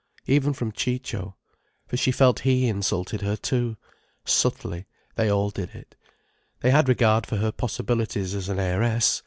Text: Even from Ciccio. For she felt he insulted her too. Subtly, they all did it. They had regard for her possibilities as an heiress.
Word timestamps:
Even 0.25 0.51
from 0.53 0.71
Ciccio. 0.71 1.35
For 1.85 1.95
she 1.95 2.11
felt 2.11 2.39
he 2.39 2.67
insulted 2.67 3.21
her 3.21 3.35
too. 3.35 3.77
Subtly, 4.25 4.87
they 5.13 5.29
all 5.29 5.51
did 5.51 5.75
it. 5.75 5.93
They 6.61 6.71
had 6.71 6.89
regard 6.89 7.27
for 7.27 7.37
her 7.37 7.51
possibilities 7.51 8.33
as 8.33 8.49
an 8.49 8.57
heiress. 8.57 9.19